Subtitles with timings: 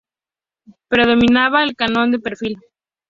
[0.87, 2.57] Predominaba el "canon de perfil".